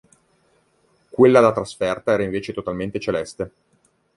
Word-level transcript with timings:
Quella 1.11 1.39
da 1.41 1.51
trasferta 1.51 2.13
era 2.13 2.23
invece 2.23 2.53
totalmente 2.53 2.99
celeste. 2.99 3.51